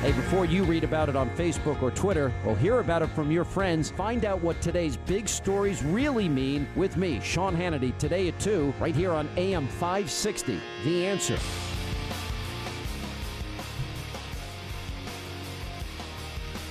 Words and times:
Hey, 0.00 0.12
before 0.12 0.44
you 0.44 0.62
read 0.62 0.84
about 0.84 1.08
it 1.08 1.16
on 1.16 1.28
Facebook 1.30 1.82
or 1.82 1.90
Twitter, 1.90 2.32
or 2.46 2.56
hear 2.56 2.78
about 2.78 3.02
it 3.02 3.08
from 3.08 3.32
your 3.32 3.42
friends, 3.42 3.90
find 3.90 4.24
out 4.24 4.40
what 4.40 4.62
today's 4.62 4.96
big 4.96 5.28
stories 5.28 5.82
really 5.82 6.28
mean 6.28 6.68
with 6.76 6.96
me, 6.96 7.18
Sean 7.18 7.56
Hannity, 7.56 7.98
today 7.98 8.28
at 8.28 8.38
2, 8.38 8.72
right 8.78 8.94
here 8.94 9.10
on 9.10 9.28
AM 9.36 9.66
560. 9.66 10.60
The 10.84 11.04
answer. 11.04 11.36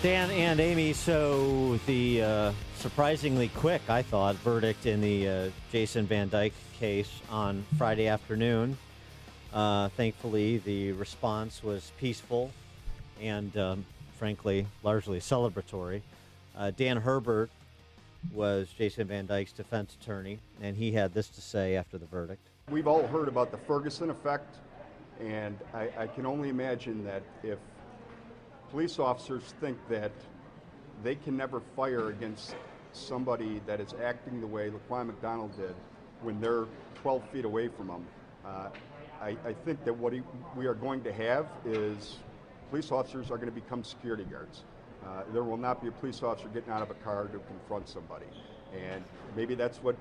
Dan 0.02 0.32
and 0.32 0.62
Amy, 0.62 0.94
so 0.94 1.76
the 1.86 2.22
uh, 2.24 2.54
surprisingly 2.78 3.50
quick, 3.50 3.82
I 3.90 4.04
thought, 4.04 4.36
verdict 4.36 4.86
in 4.86 5.02
the 5.02 5.28
uh, 5.28 5.50
Jason 5.70 6.06
Van 6.06 6.30
Dyke 6.30 6.54
case 6.80 7.22
on 7.30 7.66
Friday 7.78 8.08
afternoon. 8.08 8.78
Uh, 9.52 9.90
thankfully, 9.90 10.60
the 10.60 10.94
response 10.94 11.62
was 11.62 11.92
peaceful 11.98 12.54
and, 13.22 13.56
um, 13.58 13.86
frankly, 14.18 14.68
largely 14.84 15.20
celebratory. 15.20 16.02
Uh, 16.58 16.72
Dan 16.72 16.98
Herbert 16.98 17.50
was 18.34 18.68
Jason 18.78 19.08
Van 19.08 19.26
Dyke's 19.26 19.52
defense 19.52 19.96
attorney, 20.02 20.40
and 20.62 20.76
he 20.76 20.92
had 20.92 21.14
this 21.14 21.30
to 21.30 21.42
say 21.42 21.76
after 21.76 21.98
the 21.98 22.06
verdict. 22.08 22.42
We've 22.70 22.88
all 22.88 23.06
heard 23.08 23.28
about 23.28 23.52
the 23.52 23.58
Ferguson 23.58 24.10
effect, 24.10 24.58
and 25.20 25.58
I, 25.74 25.90
I 25.98 26.08
can 26.08 26.26
only 26.26 26.50
imagine 26.50 27.04
that 27.06 27.24
if 27.44 27.60
police 28.72 29.00
officers 29.00 29.54
think 29.62 29.78
that 29.90 30.12
they 31.04 31.16
can 31.16 31.38
never 31.38 31.62
fire 31.76 32.10
against 32.10 32.56
somebody 32.92 33.62
that 33.66 33.80
is 33.80 33.94
acting 34.04 34.42
the 34.42 34.48
way 34.48 34.70
Laquan 34.70 35.08
McDonald 35.08 35.56
did 35.56 35.76
when 36.22 36.42
they're 36.42 36.66
12 36.96 37.30
feet 37.30 37.46
away 37.46 37.68
from 37.68 37.88
them. 37.88 38.06
Uh, 38.46 38.70
I, 39.22 39.38
I, 39.46 39.54
think 39.66 39.84
that 39.86 39.96
what 39.96 40.14
he, 40.14 40.22
we 40.56 40.66
are 40.68 40.74
going 40.74 41.04
to 41.04 41.14
have 41.14 41.48
is 41.66 42.18
police 42.70 42.92
officers 42.92 43.32
are 43.32 43.38
going 43.38 43.50
to 43.50 43.60
become 43.62 43.84
security 43.84 44.24
guards. 44.24 44.64
Uh, 45.06 45.24
there 45.32 45.44
will 45.44 45.58
not 45.58 45.82
be 45.82 45.88
a 45.88 45.92
police 45.92 46.22
officer 46.24 46.48
getting 46.50 46.72
out 46.72 46.82
of 46.82 46.92
a 46.92 46.96
car 46.96 47.26
to 47.28 47.40
confront 47.40 47.88
somebody. 47.88 48.26
And 48.76 49.04
maybe 49.36 49.56
that's 49.56 49.78
what 49.78 49.96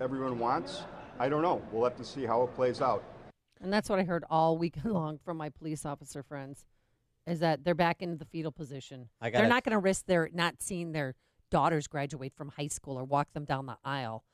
everyone 0.00 0.38
wants. 0.38 0.82
I 1.18 1.28
don't 1.28 1.42
know. 1.42 1.62
We'll 1.72 1.84
have 1.84 1.96
to 1.96 2.04
see 2.04 2.24
how 2.24 2.42
it 2.42 2.54
plays 2.54 2.80
out. 2.80 3.02
And 3.60 3.72
that's 3.72 3.88
what 3.88 3.98
I 3.98 4.04
heard 4.04 4.24
all 4.30 4.56
week 4.58 4.76
long 4.84 5.18
from 5.24 5.36
my 5.36 5.48
police 5.48 5.84
officer 5.84 6.22
friends 6.22 6.64
is 7.26 7.40
that 7.40 7.62
they're 7.62 7.74
back 7.74 8.00
into 8.00 8.16
the 8.16 8.24
fetal 8.24 8.50
position. 8.50 9.08
I 9.20 9.30
They're 9.30 9.48
not 9.48 9.64
going 9.64 9.72
to 9.72 9.78
risk 9.78 10.06
their 10.06 10.30
not 10.32 10.56
seeing 10.60 10.92
their 10.92 11.14
daughters 11.50 11.86
graduate 11.86 12.32
from 12.34 12.48
high 12.56 12.68
school 12.68 12.98
or 12.98 13.04
walk 13.04 13.32
them 13.34 13.44
down 13.44 13.66
the 13.66 13.76
aisle 13.84 14.24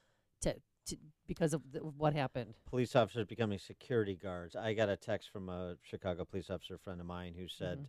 to, 0.43 0.55
to 0.87 0.97
because 1.27 1.55
of 1.55 1.63
the, 1.73 1.81
what 1.81 2.15
happened. 2.15 2.55
Police 2.67 2.95
officers 2.97 3.27
becoming 3.27 3.59
security 3.59 4.17
guards. 4.17 4.57
I 4.57 4.75
got 4.75 4.89
a 4.89 4.97
text 4.97 5.31
from 5.31 5.49
a 5.49 5.77
Chicago 5.83 6.25
police 6.25 6.51
officer 6.51 6.79
friend 6.79 7.01
of 7.01 7.07
mine 7.07 7.35
who 7.39 7.49
said, 7.49 7.87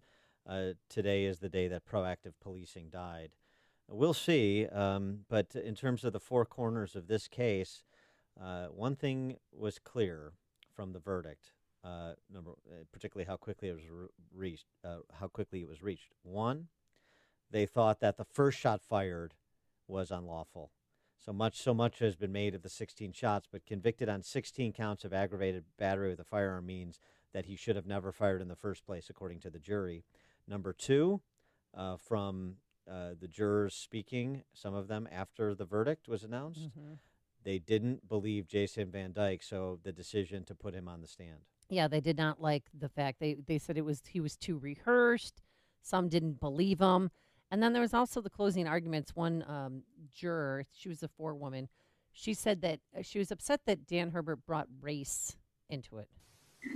uh, 0.48 0.74
"Today 0.90 1.26
is 1.26 1.40
the 1.40 1.50
day 1.50 1.68
that 1.68 1.86
proactive 1.86 2.34
policing 2.42 2.90
died." 2.90 3.32
We'll 3.88 4.14
see. 4.14 4.68
Um, 4.68 5.26
but 5.30 5.56
in 5.56 5.76
terms 5.76 6.04
of 6.04 6.14
the 6.14 6.20
four 6.20 6.46
corners 6.46 6.96
of 6.96 7.08
this 7.08 7.28
case, 7.28 7.84
uh, 8.42 8.68
one 8.68 8.96
thing 8.96 9.38
was 9.52 9.80
clear 9.80 10.34
from 10.74 10.94
the 10.94 11.00
verdict. 11.00 11.52
Uh, 11.84 12.14
number, 12.34 12.52
uh, 12.52 12.84
particularly 12.92 13.28
how 13.28 13.38
quickly 13.38 13.70
it 13.70 13.74
was 13.74 13.88
re- 13.88 14.08
reached. 14.34 14.66
Uh, 14.84 14.98
how 15.20 15.28
quickly 15.28 15.62
it 15.62 15.68
was 15.68 15.84
reached. 15.84 16.14
One, 16.24 16.68
they 17.52 17.68
thought 17.68 18.00
that 18.00 18.18
the 18.18 18.26
first 18.26 18.58
shot 18.58 18.82
fired 18.82 19.36
was 19.88 20.10
unlawful. 20.10 20.72
So 21.26 21.34
much, 21.34 21.60
so 21.60 21.74
much 21.74 22.00
has 22.00 22.16
been 22.16 22.32
made 22.32 22.54
of 22.54 22.62
the 22.62 22.70
16 22.70 23.12
shots, 23.12 23.48
but 23.52 23.66
convicted 23.66 24.08
on 24.10 24.22
16 24.22 24.74
counts 24.74 25.04
of 25.04 25.12
aggravated 25.12 25.64
battery 25.80 26.10
with 26.10 26.20
a 26.20 26.24
firearm 26.24 26.68
means 26.68 27.00
that 27.34 27.46
he 27.46 27.56
should 27.56 27.76
have 27.76 27.88
never 27.88 28.12
fired 28.12 28.44
in 28.44 28.48
the 28.48 28.56
first 28.56 28.86
place, 28.86 29.10
according 29.10 29.40
to 29.40 29.50
the 29.50 29.58
jury. 29.58 30.04
Number 30.48 30.72
two, 30.72 31.22
uh, 31.76 31.98
from 31.98 32.58
uh, 32.88 33.12
the 33.20 33.28
jurors 33.28 33.74
speaking, 33.74 34.44
some 34.54 34.76
of 34.76 34.88
them 34.88 35.10
after 35.12 35.56
the 35.56 35.66
verdict 35.66 36.08
was 36.08 36.24
announced, 36.24 36.70
they 37.44 37.58
didn't 37.58 38.08
believe 38.08 38.48
Jason 38.48 38.92
Van 38.92 39.12
Dyke, 39.12 39.42
so 39.42 39.80
the 39.82 39.92
decision 39.92 40.44
to 40.46 40.54
put 40.54 40.76
him 40.76 40.88
on 40.88 41.02
the 41.02 41.08
stand. 41.08 41.40
Yeah, 41.70 41.88
they 41.88 42.02
did 42.02 42.18
not 42.18 42.40
like 42.40 42.66
the 42.78 42.90
fact 42.90 43.20
they 43.20 43.38
they 43.48 43.58
said 43.58 43.80
it 43.80 43.86
was 43.86 44.04
he 44.08 44.20
was 44.20 44.36
too 44.36 44.60
rehearsed. 44.60 45.42
Some 45.82 46.08
didn't 46.10 46.40
believe 46.40 46.80
him, 46.80 47.10
and 47.52 47.62
then 47.62 47.74
there 47.74 47.82
was 47.82 47.94
also 47.94 48.22
the 48.22 48.30
closing 48.30 48.68
arguments. 48.68 49.16
One 49.16 49.44
um, 49.48 49.84
juror, 50.14 50.66
she 50.74 50.90
was 50.90 51.04
a 51.04 51.08
four 51.08 51.36
woman, 51.36 51.70
she 52.14 52.34
said 52.34 52.62
that 52.62 52.80
uh, 52.98 53.02
she 53.02 53.20
was 53.20 53.30
upset 53.30 53.62
that 53.66 53.86
Dan 53.86 54.12
Herbert 54.12 54.46
brought 54.46 54.68
race 54.82 55.36
into 55.70 55.98
it. 55.98 56.08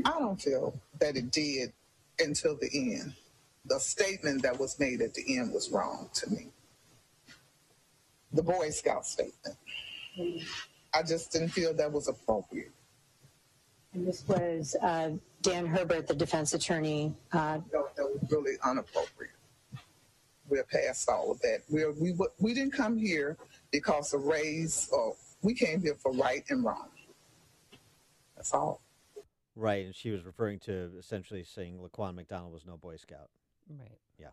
I 0.05 0.19
don't 0.19 0.39
feel 0.39 0.79
that 0.99 1.15
it 1.15 1.31
did 1.31 1.73
until 2.19 2.57
the 2.57 2.69
end. 2.73 3.13
The 3.65 3.79
statement 3.79 4.41
that 4.43 4.59
was 4.59 4.79
made 4.79 5.01
at 5.01 5.13
the 5.13 5.37
end 5.37 5.53
was 5.53 5.69
wrong 5.71 6.09
to 6.13 6.29
me. 6.29 6.47
The 8.33 8.43
Boy 8.43 8.69
Scout 8.69 9.05
statement. 9.05 9.55
I 10.93 11.03
just 11.03 11.31
didn't 11.31 11.49
feel 11.49 11.73
that 11.73 11.91
was 11.91 12.07
appropriate. 12.07 12.71
And 13.93 14.07
this 14.07 14.23
was 14.27 14.75
uh, 14.81 15.11
Dan 15.41 15.65
Herbert, 15.65 16.07
the 16.07 16.13
defense 16.13 16.53
attorney. 16.53 17.13
Uh, 17.31 17.59
That, 17.71 17.95
that 17.95 18.03
was 18.03 18.19
really 18.29 18.57
inappropriate. 18.69 19.31
We're 20.49 20.63
past 20.63 21.09
all 21.09 21.31
of 21.31 21.41
that. 21.41 21.59
We're, 21.69 21.91
we 21.91 22.13
we 22.39 22.53
didn't 22.53 22.73
come 22.73 22.97
here 22.97 23.37
because 23.71 24.13
of 24.13 24.23
race, 24.23 24.89
or 24.91 25.15
we 25.41 25.53
came 25.53 25.81
here 25.81 25.95
for 25.95 26.11
right 26.13 26.43
and 26.49 26.63
wrong. 26.63 26.89
That's 28.35 28.53
all. 28.53 28.81
Right, 29.55 29.85
and 29.85 29.93
she 29.93 30.11
was 30.11 30.23
referring 30.23 30.59
to 30.59 30.91
essentially 30.97 31.43
saying 31.43 31.77
Laquan 31.77 32.15
McDonald 32.15 32.53
was 32.53 32.65
no 32.65 32.77
Boy 32.77 32.95
Scout. 32.95 33.29
Right. 33.69 33.99
Yeah. 34.17 34.29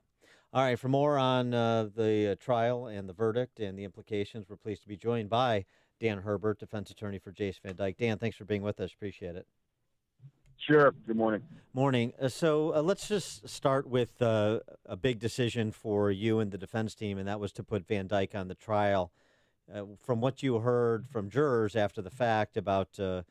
All 0.53 0.62
right, 0.62 0.78
for 0.78 0.88
more 0.88 1.19
on 1.19 1.53
uh, 1.53 1.88
the 1.94 2.32
uh, 2.32 2.34
trial 2.37 2.87
and 2.87 3.09
the 3.09 3.12
verdict 3.12 3.59
and 3.59 3.76
the 3.76 3.84
implications, 3.84 4.47
we're 4.49 4.56
pleased 4.56 4.82
to 4.82 4.88
be 4.88 4.97
joined 4.97 5.28
by 5.28 5.65
Dan 6.00 6.19
Herbert, 6.19 6.60
defense 6.60 6.91
attorney 6.91 7.19
for 7.19 7.32
Jason 7.32 7.60
Van 7.65 7.76
Dyke. 7.76 7.97
Dan, 7.99 8.19
thanks 8.19 8.37
for 8.37 8.44
being 8.44 8.62
with 8.62 8.78
us. 8.81 8.93
Appreciate 8.93 9.34
it. 9.34 9.47
Sure. 10.59 10.94
Good 11.06 11.17
morning. 11.17 11.43
Morning. 11.75 12.12
Uh, 12.21 12.28
so 12.28 12.75
uh, 12.75 12.83
let's 12.83 13.06
just 13.09 13.49
start 13.49 13.87
with 13.87 14.21
uh, 14.22 14.61
a 14.87 14.97
big 14.97 15.19
decision 15.19 15.71
for 15.71 16.11
you 16.11 16.41
and 16.41 16.50
the 16.50 16.59
defense 16.59 16.94
team, 16.94 17.19
and 17.19 17.28
that 17.28 17.39
was 17.39 17.53
to 17.53 17.62
put 17.62 17.87
Van 17.87 18.06
Dyke 18.06 18.34
on 18.34 18.49
the 18.49 18.55
trial. 18.55 19.12
Uh, 19.72 19.83
from 20.00 20.21
what 20.21 20.43
you 20.43 20.59
heard 20.59 21.06
from 21.09 21.28
jurors 21.28 21.77
after 21.77 22.00
the 22.00 22.11
fact 22.11 22.56
about, 22.56 22.99
uh, 22.99 23.22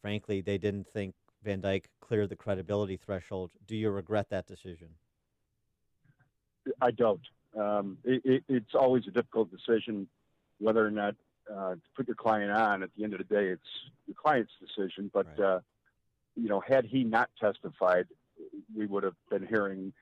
frankly, 0.00 0.40
they 0.40 0.58
didn't 0.58 0.86
think 0.86 1.14
Van 1.44 1.60
Dyke 1.60 1.88
cleared 2.00 2.28
the 2.28 2.36
credibility 2.36 2.96
threshold. 2.96 3.52
Do 3.66 3.76
you 3.76 3.90
regret 3.90 4.30
that 4.30 4.46
decision? 4.46 4.88
I 6.80 6.90
don't. 6.90 7.20
Um, 7.58 7.98
it, 8.04 8.22
it, 8.24 8.44
it's 8.48 8.74
always 8.74 9.06
a 9.06 9.10
difficult 9.10 9.50
decision 9.50 10.08
whether 10.58 10.84
or 10.84 10.90
not 10.90 11.14
uh, 11.50 11.74
to 11.74 11.80
put 11.96 12.06
your 12.06 12.16
client 12.16 12.50
on. 12.50 12.82
At 12.82 12.90
the 12.96 13.04
end 13.04 13.12
of 13.12 13.18
the 13.18 13.24
day, 13.24 13.48
it's 13.48 13.62
the 14.08 14.14
client's 14.14 14.52
decision. 14.60 15.10
But 15.12 15.26
Right. 15.38 15.60
You 16.36 16.48
know, 16.48 16.60
had 16.60 16.84
he 16.84 17.04
not 17.04 17.30
testified, 17.38 18.06
we 18.76 18.86
would 18.86 19.04
have 19.04 19.16
been 19.30 19.46
hearing 19.46 19.92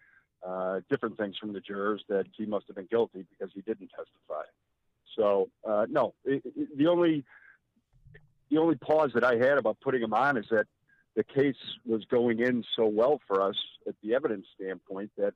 uh, 0.46 0.80
different 0.88 1.18
things 1.18 1.36
from 1.36 1.52
the 1.52 1.60
jurors 1.60 2.02
that 2.08 2.26
he 2.36 2.46
must 2.46 2.66
have 2.66 2.76
been 2.76 2.88
guilty 2.90 3.26
because 3.30 3.52
he 3.54 3.60
didn't 3.62 3.90
testify. 3.90 4.42
So 5.16 5.50
uh, 5.68 5.86
no, 5.88 6.14
it, 6.24 6.42
it, 6.44 6.78
the 6.78 6.86
only 6.86 7.24
the 8.50 8.58
only 8.58 8.76
pause 8.76 9.10
that 9.14 9.24
I 9.24 9.36
had 9.36 9.58
about 9.58 9.78
putting 9.80 10.02
him 10.02 10.14
on 10.14 10.36
is 10.36 10.46
that 10.50 10.66
the 11.14 11.24
case 11.24 11.56
was 11.84 12.04
going 12.06 12.40
in 12.40 12.64
so 12.76 12.86
well 12.86 13.20
for 13.26 13.42
us 13.42 13.56
at 13.86 13.94
the 14.02 14.14
evidence 14.14 14.46
standpoint 14.54 15.10
that 15.18 15.34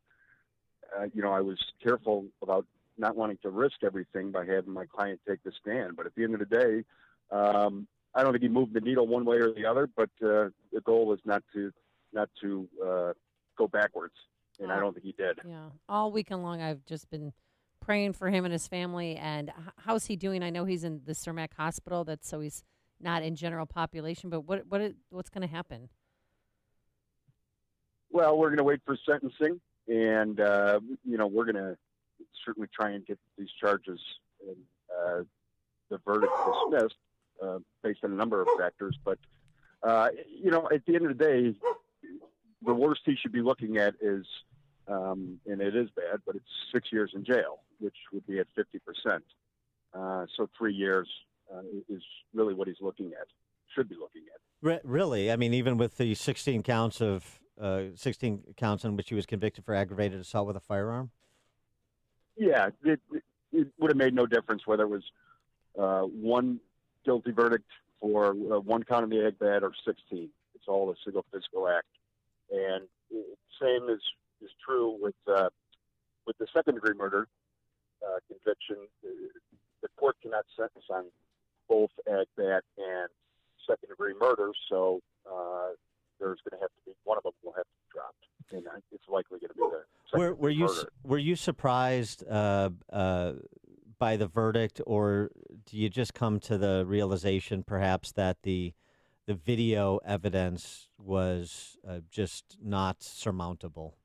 uh, 0.97 1.07
you 1.13 1.23
know 1.23 1.33
I 1.33 1.41
was 1.41 1.59
careful 1.83 2.27
about 2.43 2.67
not 2.97 3.17
wanting 3.17 3.39
to 3.43 3.51
risk 3.51 3.83
everything 3.83 4.31
by 4.31 4.47
having 4.47 4.73
my 4.73 4.87
client 4.87 5.21
take 5.29 5.43
the 5.43 5.53
stand. 5.61 5.97
But 5.97 6.07
at 6.07 6.15
the 6.15 6.23
end 6.23 6.35
of 6.35 6.41
the 6.41 6.47
day, 6.47 6.85
um, 7.31 7.89
I 8.15 8.23
don't 8.23 8.33
think 8.33 8.43
he 8.43 8.49
moved 8.49 8.75
the 8.75 8.81
needle 8.81 9.07
one 9.07 9.25
way 9.25 9.39
or 9.39 9.53
the 9.53 9.67
other. 9.67 9.89
But 9.89 10.11
uh, 10.23 10.51
the 10.73 10.81
goal 10.85 11.07
was 11.07 11.21
not 11.25 11.43
to 11.55 11.73
not 12.13 12.29
to 12.41 12.69
uh, 12.85 13.13
go 13.59 13.67
backwards, 13.67 14.15
and 14.61 14.71
I 14.71 14.79
don't 14.79 14.93
think 14.93 15.05
he 15.05 15.13
did. 15.13 15.41
Yeah. 15.47 15.71
All 15.89 16.13
weekend 16.13 16.43
long, 16.43 16.63
I've 16.63 16.85
just 16.87 17.11
been 17.11 17.33
praying 17.81 18.13
for 18.13 18.31
him 18.31 18.45
and 18.45 18.53
his 18.53 18.67
family. 18.67 19.17
And 19.17 19.53
how's 19.79 20.07
he 20.07 20.17
doing? 20.17 20.43
I 20.43 20.51
know 20.51 20.65
he's 20.65 20.85
in 20.85 21.03
the 21.05 21.13
Cermak 21.13 21.55
Hospital. 21.57 22.05
That's 22.05 22.29
so 22.29 22.41
he's 22.41 22.63
not 23.01 23.23
in 23.23 23.35
general 23.35 23.67
population. 23.67 24.31
But 24.31 24.43
what 24.43 24.67
what 24.69 24.93
what's 25.11 25.31
going 25.31 25.47
to 25.47 25.53
happen? 25.53 25.89
Well, 28.11 28.39
we're 28.39 28.49
going 28.49 28.59
to 28.59 28.65
wait 28.65 28.81
for 28.87 28.97
sentencing, 29.09 29.61
and 29.89 30.39
uh, 30.39 30.81
you 31.05 31.19
know 31.19 31.27
we're 31.27 31.51
going 31.51 31.57
to 31.57 31.77
certainly 32.45 32.69
try 32.73 32.91
and 32.91 33.05
get 33.05 33.19
these 33.37 33.49
charges 33.61 34.01
and 34.47 34.57
uh, 34.91 35.25
the 35.91 35.99
verdict 36.05 36.33
dismissed 36.47 36.97
uh, 37.43 37.59
based 37.83 38.01
on 38.05 38.13
a 38.13 38.17
number 38.17 38.43
of 38.43 38.49
factors. 38.59 38.99
But 39.05 39.19
uh, 39.83 40.09
you 40.29 40.51
know, 40.51 40.69
at 40.73 40.85
the 40.87 40.95
end 40.95 41.07
of 41.07 41.17
the 41.17 41.25
day, 41.25 41.55
the 42.65 42.75
worst 42.75 43.03
he 43.05 43.17
should 43.17 43.33
be 43.33 43.43
looking 43.43 43.77
at 43.77 43.95
is, 44.01 44.27
um, 44.89 45.41
and 45.47 45.61
it 45.61 45.77
is 45.77 45.89
bad, 45.91 46.21
but 46.27 46.37
it's 46.37 46.45
six 46.73 46.93
years 46.93 47.13
in 47.15 47.25
jail, 47.25 47.61
which 47.79 47.97
would 48.13 48.27
be 48.27 48.39
at 48.39 48.47
fifty 48.55 48.79
percent. 48.79 49.25
Uh, 49.93 50.27
so 50.37 50.49
three 50.59 50.75
years 50.75 51.09
uh, 51.55 51.61
is 51.89 52.03
really 52.35 52.55
what 52.55 52.67
he's 52.67 52.81
looking 52.81 53.13
at, 53.21 53.29
should 53.75 53.89
be 53.89 53.95
looking 53.95 54.23
at. 54.35 54.41
Re- 54.61 54.81
really? 54.83 55.31
I 55.31 55.37
mean, 55.37 55.55
even 55.55 55.77
with 55.77 55.99
the 55.99 56.15
16 56.15 56.63
counts 56.65 57.01
of 57.01 57.39
uh, 57.61 57.83
16 57.95 58.55
counts 58.57 58.85
in 58.85 58.97
which 58.97 59.09
he 59.09 59.15
was 59.15 59.27
convicted 59.27 59.65
for 59.65 59.75
aggravated 59.75 60.21
assault 60.21 60.47
with 60.47 60.57
a 60.57 60.61
firearm? 60.61 61.11
Yeah, 62.37 62.71
it, 62.83 63.01
it 63.53 63.69
would 63.79 63.91
have 63.91 63.97
made 63.97 64.15
no 64.15 64.27
difference 64.27 64.67
whether 64.67 64.85
it 64.85 64.89
was 64.89 65.05
uh, 65.79 66.03
one 66.03 66.61
guilty 67.05 67.33
verdict 67.33 67.69
for 68.01 68.31
uh, 68.31 68.61
one 68.61 68.83
count 68.83 69.05
of 69.05 69.11
the 69.11 69.25
agg 69.27 69.39
bat 69.39 69.63
or 69.63 69.73
16. 69.85 70.29
It's 70.55 70.65
all 70.69 70.91
a 70.91 70.95
single 71.05 71.25
physical 71.33 71.69
act. 71.69 71.87
And 72.51 72.85
same 73.61 73.89
is, 73.89 74.01
is 74.43 74.51
true 74.65 74.97
with 75.01 75.15
uh, 75.29 75.49
with 76.27 76.37
the 76.39 76.47
second 76.55 76.75
degree 76.75 76.95
murder 76.95 77.29
uh, 78.03 78.19
conviction. 78.29 78.77
The 79.83 79.89
court 79.99 80.17
cannot 80.23 80.45
sentence 80.57 80.85
on 80.91 81.05
both 81.69 81.91
agg 82.09 82.27
bat 82.37 82.65
and 82.79 83.09
second 83.69 83.89
degree 83.89 84.15
murder, 84.21 84.51
so 84.69 85.01
uh, 85.27 85.69
there's 86.21 86.39
going 86.49 86.59
to 86.59 86.61
have 86.61 86.71
to 86.71 86.83
be 86.87 86.93
one 87.05 87.19
of 87.19 87.25
them 87.25 87.33
will 87.43 87.53
have 87.53 87.65
to 87.65 87.71
be 87.81 87.93
dropped, 87.93 88.25
and 88.53 88.83
it's 88.93 89.09
likely 89.09 89.39
going 89.39 89.49
to 89.49 89.55
be 89.55 89.61
the. 89.61 90.19
Were, 90.19 90.35
were 90.35 90.51
you 90.51 90.67
murder. 90.67 90.89
were 91.03 91.19
you 91.19 91.37
surprised 91.37 92.25
uh, 92.29 92.71
uh, 92.93 93.33
by 94.05 94.19
the 94.19 94.27
verdict, 94.27 94.83
or 94.87 95.31
do 95.65 95.79
you 95.79 95.89
just 95.89 96.13
come 96.13 96.39
to 96.39 96.59
the 96.59 96.85
realization, 96.87 97.63
perhaps, 97.63 98.13
that 98.13 98.37
the 98.43 98.75
the 99.27 99.33
video 99.33 99.99
evidence 100.05 100.91
was 100.99 101.79
uh, 101.89 102.01
just 102.11 102.59
not 102.63 103.03
surmountable? 103.03 103.97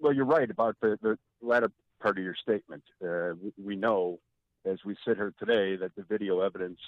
Well, 0.00 0.12
you're 0.12 0.24
right 0.24 0.50
about 0.50 0.74
the, 0.82 0.98
the 1.00 1.16
latter 1.40 1.70
part 2.00 2.18
of 2.18 2.24
your 2.24 2.34
statement. 2.34 2.82
Uh, 3.00 3.34
we, 3.56 3.76
know, 3.76 4.18
as 4.66 4.78
we 4.84 4.96
sit 5.06 5.16
here 5.16 5.32
today, 5.38 5.76
that 5.76 5.94
the 5.94 6.02
video 6.02 6.40
evidence 6.40 6.80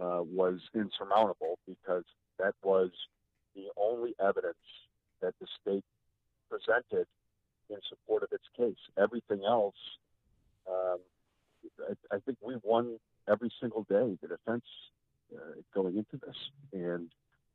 uh, 0.00 0.22
was 0.22 0.60
insurmountable 0.74 1.58
because 1.66 2.04
that 2.38 2.54
was 2.62 2.88
the 3.54 3.66
only 3.76 4.14
evidence 4.18 4.66
that 5.20 5.34
the 5.42 5.46
state 5.60 5.84
presented 6.48 7.06
in 7.70 7.76
support 7.88 8.22
of 8.22 8.30
its 8.32 8.44
case. 8.56 8.78
Everything 8.96 9.42
else, 9.46 9.76
um, 10.68 10.98
I, 11.88 12.16
I 12.16 12.18
think 12.20 12.38
we 12.42 12.56
won 12.62 12.98
every 13.28 13.52
single 13.60 13.84
day. 13.84 14.16
The 14.20 14.28
defense 14.28 14.64
uh, 15.34 15.60
going 15.74 15.96
into 15.96 16.24
this, 16.24 16.36
and 16.72 17.08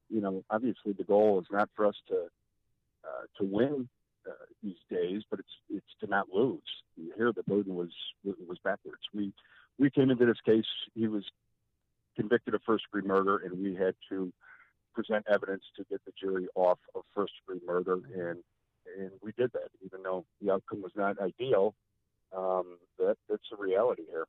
you 0.10 0.22
know, 0.22 0.44
obviously 0.50 0.94
the 0.94 1.04
goal 1.04 1.40
is 1.40 1.48
not 1.52 1.70
for 1.76 1.86
us 1.86 1.96
to 2.10 2.28
uh, 3.04 3.26
to 3.38 3.44
win 3.44 3.90
uh, 4.28 4.46
these 4.64 4.78
days, 4.90 5.24
but 5.30 5.40
it's 5.40 5.56
it's 5.70 5.94
to 6.02 6.08
not 6.08 6.28
lose. 6.34 6.62
Here, 7.16 7.32
the 7.34 7.44
burden 7.44 7.76
was 7.76 7.92
was 8.24 8.58
backwards. 8.64 9.02
We 9.14 9.34
we 9.80 9.90
came 9.90 10.12
into 10.12 10.26
this 10.26 10.42
case. 10.46 10.66
He 10.96 11.08
was 11.08 11.24
convicted 12.16 12.54
of 12.54 12.62
first 12.66 12.86
degree 12.86 13.08
murder, 13.08 13.38
and 13.38 13.62
we 13.62 13.76
had 13.76 13.96
to 14.10 14.32
present 14.94 15.26
evidence 15.28 15.64
to 15.76 15.84
get 15.90 16.02
the 16.06 16.12
jury 16.20 16.48
off 16.56 16.78
of 16.96 17.04
first 17.16 17.34
degree 17.42 17.62
murder, 17.66 18.00
and 18.16 18.40
and 18.98 19.12
we 19.22 19.32
did 19.38 19.52
that, 19.54 19.70
even 19.86 20.04
though 20.04 20.26
the 20.42 20.52
outcome 20.52 20.82
was 20.82 20.92
not 20.96 21.20
ideal. 21.20 21.76
Um, 22.36 22.78
that 22.98 23.18
that's 23.30 23.44
the 23.52 23.58
reality 23.58 24.04
here. 24.10 24.26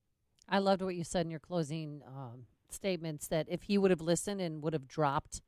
I 0.49 0.59
loved 0.59 0.83
what 0.83 0.95
you 0.95 1.05
said 1.05 1.25
in 1.25 1.31
your 1.31 1.41
closing 1.41 2.03
um, 2.07 2.47
statements 2.69 3.29
that 3.29 3.47
if 3.49 3.63
he 3.63 3.79
would 3.79 3.91
have 3.91 4.03
listened 4.03 4.41
and 4.41 4.63
would 4.63 4.75
have 4.75 4.87
dropped 4.87 5.41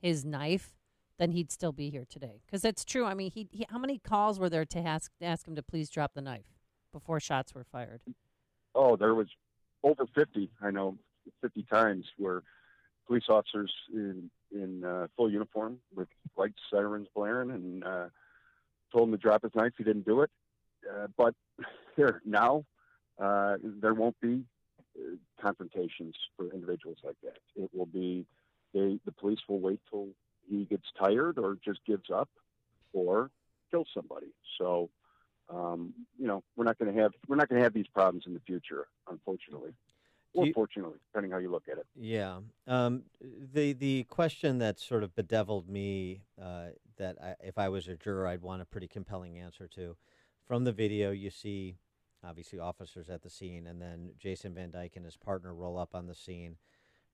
his 0.00 0.24
knife, 0.24 0.74
then 1.18 1.32
he'd 1.32 1.52
still 1.52 1.72
be 1.72 1.90
here 1.90 2.06
today. 2.08 2.40
Because 2.46 2.62
that's 2.62 2.84
true. 2.84 3.04
I 3.04 3.12
mean, 3.12 3.30
he, 3.30 3.48
he 3.50 3.66
how 3.68 3.78
many 3.78 3.98
calls 3.98 4.38
were 4.38 4.48
there 4.48 4.64
to 4.64 4.78
ask 4.78 5.10
ask 5.20 5.46
him 5.46 5.56
to 5.56 5.62
please 5.62 5.90
drop 5.90 6.14
the 6.14 6.22
knife 6.22 6.46
before 6.92 7.20
shots 7.20 7.54
were 7.54 7.64
fired? 7.64 8.00
Oh, 8.74 8.96
there 8.96 9.14
was 9.14 9.28
over 9.82 10.06
fifty. 10.14 10.50
I 10.62 10.70
know 10.70 10.96
fifty 11.42 11.64
times 11.70 12.06
where 12.16 12.42
police 13.06 13.24
officers 13.28 13.72
in 13.92 14.30
in 14.50 14.84
uh, 14.84 15.08
full 15.16 15.30
uniform 15.30 15.78
with 15.94 16.08
lights, 16.36 16.58
sirens 16.72 17.08
blaring, 17.14 17.50
and 17.50 17.84
uh, 17.84 18.06
told 18.92 19.08
him 19.08 19.12
to 19.12 19.18
drop 19.18 19.42
his 19.42 19.54
knife. 19.54 19.72
He 19.76 19.84
didn't 19.84 20.06
do 20.06 20.22
it. 20.22 20.30
Uh, 20.88 21.06
but 21.16 21.34
here 21.96 22.22
now, 22.24 22.64
uh, 23.20 23.56
there 23.62 23.94
won't 23.94 24.18
be 24.20 24.44
uh, 24.98 25.16
confrontations 25.40 26.14
for 26.36 26.52
individuals 26.52 26.98
like 27.04 27.16
that. 27.22 27.38
It 27.56 27.70
will 27.74 27.86
be 27.86 28.26
they, 28.74 28.98
the 29.04 29.12
police 29.12 29.40
will 29.48 29.60
wait 29.60 29.80
till 29.90 30.08
he 30.48 30.64
gets 30.64 30.84
tired 30.98 31.38
or 31.38 31.56
just 31.64 31.80
gives 31.86 32.10
up 32.10 32.28
or 32.92 33.30
kills 33.70 33.88
somebody. 33.94 34.28
So, 34.58 34.90
um, 35.50 35.94
you 36.18 36.26
know, 36.26 36.42
we're 36.56 36.64
not 36.64 36.78
going 36.78 36.94
to 36.94 37.00
have 37.02 37.12
we're 37.26 37.36
not 37.36 37.48
going 37.48 37.58
to 37.60 37.64
have 37.64 37.74
these 37.74 37.86
problems 37.88 38.24
in 38.26 38.34
the 38.34 38.40
future, 38.40 38.86
unfortunately. 39.10 39.72
Do 40.34 40.40
Or 40.40 40.46
you- 40.46 40.52
fortunately, 40.52 40.98
depending 41.10 41.32
how 41.32 41.38
you 41.38 41.50
look 41.50 41.64
at 41.72 41.78
it. 41.78 41.86
Yeah. 41.96 42.40
Um, 42.66 43.04
the 43.20 43.72
the 43.72 44.04
question 44.04 44.58
that 44.58 44.78
sort 44.78 45.02
of 45.02 45.14
bedeviled 45.14 45.68
me 45.68 46.22
uh, 46.40 46.66
that 46.98 47.16
I, 47.22 47.34
if 47.40 47.58
I 47.58 47.68
was 47.68 47.88
a 47.88 47.96
juror, 47.96 48.26
I'd 48.26 48.42
want 48.42 48.62
a 48.62 48.66
pretty 48.66 48.88
compelling 48.88 49.38
answer 49.38 49.68
to. 49.68 49.96
From 50.46 50.64
the 50.64 50.72
video, 50.72 51.10
you 51.10 51.30
see 51.30 51.76
obviously 52.24 52.58
officers 52.58 53.08
at 53.08 53.22
the 53.22 53.30
scene, 53.30 53.66
and 53.66 53.80
then 53.80 54.12
Jason 54.18 54.54
Van 54.54 54.70
Dyke 54.70 54.96
and 54.96 55.04
his 55.04 55.16
partner 55.16 55.54
roll 55.54 55.78
up 55.78 55.94
on 55.94 56.06
the 56.06 56.14
scene, 56.14 56.56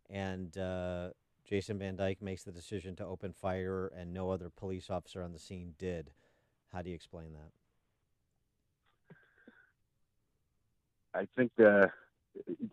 and 0.09 0.57
uh, 0.57 1.11
Jason 1.49 1.79
Van 1.79 1.97
Dyke 1.97 2.23
makes 2.23 2.45
the 2.45 2.53
decision 2.53 2.97
to 2.97 3.05
open 3.05 3.33
fire, 3.33 3.93
and 3.97 4.13
no 4.13 4.31
other 4.31 4.51
police 4.51 4.89
officer 4.91 5.23
on 5.23 5.33
the 5.33 5.39
scene 5.39 5.75
did. 5.79 6.11
How 6.73 6.83
do 6.83 6.89
you 6.91 6.95
explain 6.95 7.33
that? 7.35 7.51
I 11.15 11.29
think 11.37 11.53
uh, 11.65 11.87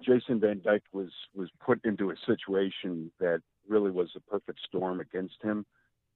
Jason 0.02 0.40
Van 0.40 0.62
Dyke 0.64 0.84
was 0.92 1.12
was 1.36 1.50
put 1.64 1.84
into 1.86 2.10
a 2.10 2.16
situation 2.26 3.12
that 3.20 3.42
really 3.68 3.92
was 3.92 4.10
a 4.16 4.20
perfect 4.20 4.60
storm 4.68 5.00
against 5.00 5.42
him. 5.44 5.66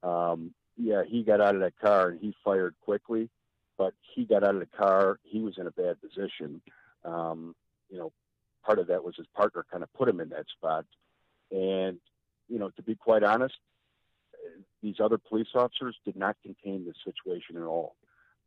Um, 0.02 0.52
yeah, 0.76 1.02
he 1.06 1.22
got 1.22 1.40
out 1.40 1.54
of 1.54 1.60
that 1.62 1.78
car 1.78 2.08
and 2.08 2.20
he 2.20 2.34
fired 2.44 2.74
quickly, 2.82 3.28
but 3.78 3.94
he 4.14 4.24
got 4.24 4.44
out 4.44 4.54
of 4.54 4.60
the 4.60 4.66
car. 4.76 5.18
He 5.22 5.40
was 5.40 5.58
in 5.58 5.66
a 5.66 5.70
bad 5.70 5.96
position. 6.00 6.60
Um, 7.04 7.54
you 7.90 7.98
know, 7.98 8.12
part 8.64 8.78
of 8.78 8.88
that 8.88 9.04
was 9.04 9.14
his 9.16 9.26
partner 9.34 9.64
kind 9.70 9.82
of 9.82 9.92
put 9.94 10.08
him 10.08 10.20
in 10.20 10.28
that 10.30 10.46
spot. 10.56 10.84
And 11.50 11.98
you 12.48 12.58
know, 12.58 12.70
to 12.70 12.82
be 12.82 12.94
quite 12.94 13.22
honest, 13.22 13.54
these 14.82 14.96
other 15.00 15.18
police 15.18 15.48
officers 15.54 15.96
did 16.04 16.16
not 16.16 16.36
contain 16.42 16.84
the 16.84 16.94
situation 17.04 17.56
at 17.56 17.62
all. 17.62 17.96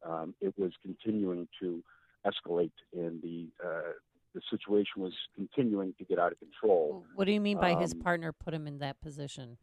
Um, 0.06 0.34
it 0.40 0.54
was 0.58 0.72
continuing 0.81 1.48
to 1.62 1.84
escalate, 2.26 2.72
and 2.94 3.22
the 3.22 3.48
uh, 3.66 3.92
the 4.34 4.42
situation 4.50 5.02
was 5.02 5.14
continuing 5.36 5.94
to 5.98 6.06
get 6.06 6.20
out 6.20 6.31
of 6.31 6.40
control. 6.40 7.04
What 7.16 7.26
do 7.26 7.31
you 7.34 7.42
mean 7.42 7.58
by 7.60 7.76
his 7.76 7.94
Um, 7.94 8.00
partner 8.02 8.31
put 8.31 8.54
him 8.54 8.68
in 8.68 8.78
that 8.80 9.02
position? 9.02 9.58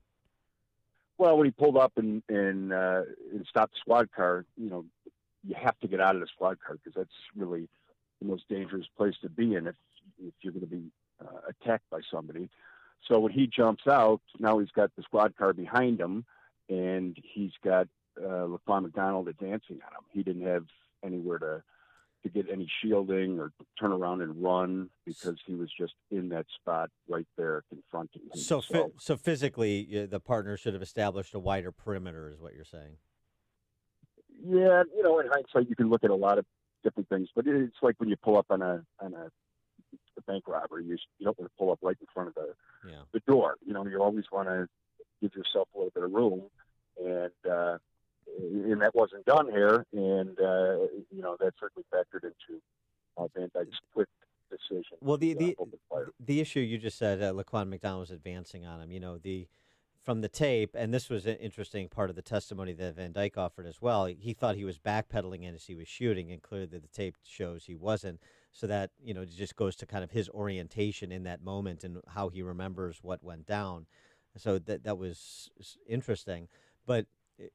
Well, 1.18 1.36
when 1.36 1.46
he 1.46 1.50
pulled 1.50 1.76
up 1.76 1.92
and 1.96 2.22
and, 2.28 2.72
uh, 2.72 3.02
and 3.32 3.46
stopped 3.48 3.74
the 3.74 3.80
squad 3.80 4.10
car, 4.12 4.44
you 4.56 4.70
know, 4.70 4.84
you 5.46 5.54
have 5.60 5.78
to 5.80 5.88
get 5.88 6.00
out 6.00 6.14
of 6.14 6.20
the 6.20 6.26
squad 6.26 6.58
car 6.60 6.76
because 6.76 6.94
that's 6.94 7.10
really 7.36 7.68
the 8.20 8.26
most 8.26 8.48
dangerous 8.48 8.86
place 8.96 9.14
to 9.22 9.28
be 9.28 9.54
in 9.54 9.66
if 9.66 9.76
if 10.22 10.34
you're 10.40 10.52
going 10.52 10.68
to 10.68 10.70
be 10.70 10.90
uh, 11.20 11.50
attacked 11.50 11.88
by 11.90 12.00
somebody. 12.10 12.48
So 13.08 13.18
when 13.18 13.32
he 13.32 13.46
jumps 13.46 13.86
out, 13.86 14.20
now 14.38 14.58
he's 14.58 14.70
got 14.70 14.90
the 14.96 15.02
squad 15.02 15.36
car 15.36 15.52
behind 15.52 16.00
him, 16.00 16.24
and 16.68 17.16
he's 17.22 17.52
got 17.62 17.88
uh, 18.18 18.46
Laquan 18.46 18.82
McDonald 18.82 19.28
advancing 19.28 19.76
on 19.86 19.92
him. 19.92 20.04
He 20.12 20.22
didn't 20.22 20.46
have 20.46 20.64
anywhere 21.04 21.38
to 21.38 21.62
to 22.22 22.28
get 22.28 22.46
any 22.50 22.68
shielding 22.82 23.38
or 23.38 23.52
turn 23.78 23.92
around 23.92 24.22
and 24.22 24.42
run 24.42 24.88
because 25.04 25.36
he 25.46 25.54
was 25.54 25.70
just 25.78 25.94
in 26.10 26.28
that 26.30 26.46
spot 26.60 26.90
right 27.08 27.26
there 27.36 27.62
confronting 27.68 28.22
him. 28.22 28.40
So, 28.40 28.60
phy- 28.60 28.86
so 28.98 29.16
physically, 29.16 30.06
the 30.06 30.20
partner 30.20 30.56
should 30.56 30.72
have 30.74 30.82
established 30.82 31.34
a 31.34 31.38
wider 31.38 31.72
perimeter, 31.72 32.30
is 32.30 32.40
what 32.40 32.54
you're 32.54 32.64
saying. 32.64 32.96
Yeah, 34.44 34.82
you 34.94 35.02
know, 35.02 35.18
in 35.20 35.28
hindsight, 35.28 35.68
you 35.68 35.76
can 35.76 35.88
look 35.88 36.04
at 36.04 36.10
a 36.10 36.14
lot 36.14 36.38
of 36.38 36.44
different 36.82 37.08
things, 37.08 37.28
but 37.34 37.46
it's 37.46 37.76
like 37.82 37.94
when 37.98 38.08
you 38.08 38.16
pull 38.22 38.36
up 38.36 38.46
on 38.50 38.60
a 38.62 38.82
on 39.00 39.14
a, 39.14 39.30
a 40.18 40.22
bank 40.26 40.44
robbery, 40.46 40.84
you 40.84 40.96
you 41.18 41.24
don't 41.24 41.38
want 41.38 41.50
to 41.50 41.56
pull 41.58 41.72
up 41.72 41.78
right 41.82 41.96
in 42.00 42.06
front 42.12 42.28
of 42.28 42.34
the 42.34 42.54
Yeah. 42.88 43.02
the 43.12 43.20
door. 43.20 43.56
You 43.64 43.72
know, 43.72 43.86
you 43.86 44.00
always 44.02 44.24
want 44.30 44.48
to 44.48 44.68
give 45.22 45.34
yourself 45.34 45.68
a 45.74 45.78
little 45.78 45.90
bit 45.94 46.02
of 46.02 46.12
room, 46.12 46.42
and 47.02 47.50
uh, 47.50 47.78
and 48.38 48.80
that 48.80 48.94
wasn't 48.94 49.24
done 49.24 49.50
here, 49.50 49.86
and 49.92 50.38
uh, 50.38 50.86
you 51.10 51.22
know 51.22 51.36
that 51.40 51.54
certainly 51.58 51.84
factored 51.92 52.24
into 52.24 52.60
uh, 53.16 53.26
Van 53.34 53.50
Dyke's 53.54 53.78
quick 53.92 54.08
decision. 54.50 54.98
Well, 55.00 55.16
the 55.16 55.34
uh, 55.34 55.38
the 55.38 56.06
the 56.20 56.40
issue 56.40 56.60
you 56.60 56.78
just 56.78 56.98
said, 56.98 57.22
uh, 57.22 57.32
Laquan 57.32 57.68
McDonald 57.68 58.00
was 58.00 58.10
advancing 58.10 58.66
on 58.66 58.80
him. 58.80 58.90
You 58.90 59.00
know, 59.00 59.18
the 59.18 59.48
from 60.02 60.20
the 60.20 60.28
tape, 60.28 60.70
and 60.74 60.94
this 60.94 61.10
was 61.10 61.26
an 61.26 61.36
interesting 61.36 61.88
part 61.88 62.10
of 62.10 62.16
the 62.16 62.22
testimony 62.22 62.72
that 62.72 62.94
Van 62.94 63.12
Dyke 63.12 63.36
offered 63.36 63.66
as 63.66 63.82
well. 63.82 64.06
He 64.06 64.32
thought 64.32 64.54
he 64.54 64.64
was 64.64 64.78
backpedaling 64.78 65.52
as 65.52 65.64
he 65.64 65.74
was 65.74 65.88
shooting, 65.88 66.30
and 66.30 66.40
clearly 66.40 66.66
the 66.66 66.80
tape 66.92 67.16
shows 67.24 67.64
he 67.64 67.74
wasn't. 67.74 68.20
So 68.52 68.66
that 68.68 68.90
you 69.02 69.12
know, 69.12 69.22
it 69.22 69.30
just 69.30 69.56
goes 69.56 69.76
to 69.76 69.86
kind 69.86 70.04
of 70.04 70.12
his 70.12 70.28
orientation 70.30 71.12
in 71.12 71.24
that 71.24 71.42
moment 71.42 71.84
and 71.84 71.98
how 72.08 72.28
he 72.28 72.42
remembers 72.42 72.98
what 73.02 73.22
went 73.22 73.46
down. 73.46 73.86
So 74.36 74.58
that 74.58 74.84
that 74.84 74.98
was 74.98 75.50
interesting, 75.88 76.48
but 76.86 77.06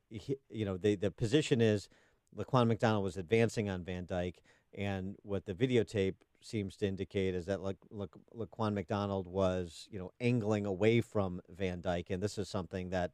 you 0.09 0.65
know, 0.65 0.77
the 0.77 0.95
the 0.95 1.11
position 1.11 1.61
is 1.61 1.89
Laquan 2.35 2.67
McDonald 2.67 3.03
was 3.03 3.17
advancing 3.17 3.69
on 3.69 3.83
Van 3.83 4.05
Dyke, 4.05 4.41
and 4.73 5.15
what 5.23 5.45
the 5.45 5.53
videotape 5.53 6.15
seems 6.41 6.75
to 6.77 6.87
indicate 6.87 7.35
is 7.35 7.45
that 7.45 7.61
La- 7.61 7.73
La- 7.91 8.07
Laquan 8.35 8.73
McDonald 8.73 9.27
was, 9.27 9.87
you 9.91 9.99
know, 9.99 10.11
angling 10.19 10.65
away 10.65 11.01
from 11.01 11.41
Van 11.49 11.81
Dyke, 11.81 12.09
and 12.09 12.21
this 12.21 12.37
is 12.37 12.49
something 12.49 12.89
that 12.89 13.11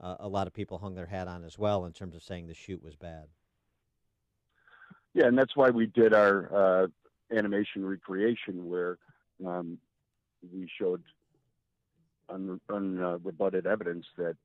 uh, 0.00 0.16
a 0.20 0.28
lot 0.28 0.46
of 0.46 0.52
people 0.52 0.78
hung 0.78 0.94
their 0.94 1.06
hat 1.06 1.28
on 1.28 1.44
as 1.44 1.58
well 1.58 1.86
in 1.86 1.92
terms 1.92 2.14
of 2.14 2.22
saying 2.22 2.46
the 2.46 2.54
shoot 2.54 2.82
was 2.82 2.96
bad. 2.96 3.28
Yeah, 5.14 5.26
and 5.26 5.38
that's 5.38 5.56
why 5.56 5.70
we 5.70 5.86
did 5.86 6.12
our 6.12 6.84
uh, 6.84 6.86
animation 7.34 7.86
recreation 7.86 8.68
where 8.68 8.98
um, 9.46 9.78
we 10.52 10.68
showed 10.78 11.02
unrebutted 12.30 12.60
un, 12.68 13.66
uh, 13.66 13.70
evidence 13.70 14.06
that 14.18 14.36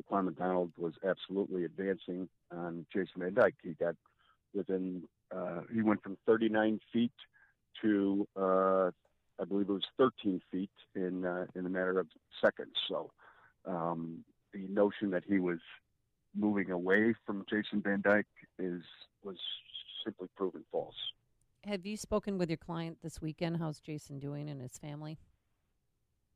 Laquan 0.00 0.26
McDonald 0.26 0.72
was 0.76 0.94
absolutely 1.06 1.64
advancing 1.64 2.28
on 2.50 2.86
Jason 2.92 3.18
Van 3.18 3.34
Dyke. 3.34 3.54
He 3.62 3.72
got 3.72 3.96
within, 4.54 5.04
uh, 5.34 5.60
he 5.72 5.82
went 5.82 6.02
from 6.02 6.16
39 6.26 6.80
feet 6.92 7.12
to, 7.82 8.26
uh, 8.36 8.90
I 9.40 9.44
believe 9.46 9.68
it 9.68 9.72
was 9.72 9.84
13 9.98 10.40
feet 10.50 10.70
in 10.94 11.24
uh, 11.24 11.46
in 11.54 11.66
a 11.66 11.68
matter 11.68 11.98
of 11.98 12.06
seconds. 12.42 12.74
So 12.88 13.10
um, 13.66 14.24
the 14.52 14.66
notion 14.68 15.10
that 15.10 15.24
he 15.26 15.38
was 15.38 15.58
moving 16.34 16.70
away 16.70 17.14
from 17.24 17.44
Jason 17.48 17.82
Van 17.82 18.00
Dyke 18.00 18.26
is 18.58 18.82
was 19.22 19.36
simply 20.04 20.28
proven 20.36 20.64
false. 20.70 20.94
Have 21.64 21.84
you 21.84 21.96
spoken 21.96 22.38
with 22.38 22.48
your 22.48 22.58
client 22.58 22.98
this 23.02 23.20
weekend? 23.20 23.56
How's 23.56 23.80
Jason 23.80 24.20
doing 24.20 24.48
and 24.48 24.62
his 24.62 24.78
family? 24.78 25.18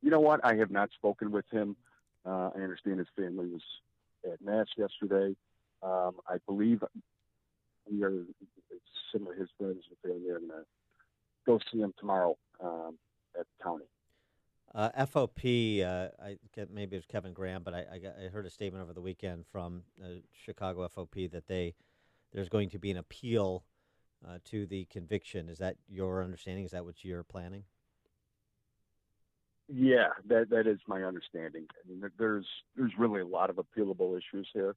You 0.01 0.09
know 0.09 0.19
what? 0.19 0.41
I 0.43 0.55
have 0.55 0.71
not 0.71 0.89
spoken 0.91 1.31
with 1.31 1.45
him. 1.51 1.77
Uh, 2.25 2.49
I 2.55 2.61
understand 2.61 2.99
his 2.99 3.07
family 3.15 3.47
was 3.47 3.61
at 4.25 4.41
mass 4.41 4.67
yesterday. 4.77 5.35
Um, 5.81 6.17
I 6.27 6.37
believe 6.45 6.83
we 7.89 8.03
are 8.03 8.23
some 9.11 9.27
of 9.27 9.35
his 9.37 9.49
friends 9.57 9.83
and 9.89 9.97
family 10.03 10.29
are 10.29 10.39
going 10.39 10.51
to 10.51 10.65
go 11.45 11.59
see 11.71 11.79
him 11.79 11.93
tomorrow 11.99 12.37
um, 12.63 12.97
at 13.39 13.45
the 13.45 13.63
county. 13.63 13.85
Uh, 14.73 15.05
FOP, 15.05 15.83
uh, 15.83 16.09
I 16.23 16.37
maybe 16.71 16.95
it 16.95 16.99
was 16.99 17.05
Kevin 17.05 17.33
Graham, 17.33 17.63
but 17.63 17.73
I, 17.73 17.85
I, 17.93 17.97
got, 17.97 18.13
I 18.23 18.29
heard 18.29 18.45
a 18.45 18.49
statement 18.49 18.81
over 18.81 18.93
the 18.93 19.01
weekend 19.01 19.45
from 19.51 19.83
uh, 20.01 20.19
Chicago 20.45 20.87
FOP 20.87 21.29
that 21.31 21.47
they 21.47 21.75
there's 22.31 22.47
going 22.47 22.69
to 22.69 22.79
be 22.79 22.89
an 22.89 22.97
appeal 22.97 23.65
uh, 24.25 24.37
to 24.45 24.65
the 24.65 24.85
conviction. 24.85 25.49
Is 25.49 25.57
that 25.57 25.75
your 25.89 26.23
understanding? 26.23 26.63
Is 26.63 26.71
that 26.71 26.85
what 26.85 27.03
you're 27.03 27.23
planning? 27.23 27.65
Yeah, 29.73 30.09
that 30.27 30.49
that 30.49 30.67
is 30.67 30.79
my 30.85 31.03
understanding. 31.03 31.65
I 31.71 31.89
mean, 31.89 32.03
there's 32.19 32.45
there's 32.75 32.91
really 32.97 33.21
a 33.21 33.25
lot 33.25 33.49
of 33.49 33.55
appealable 33.55 34.17
issues 34.17 34.47
here, 34.53 34.75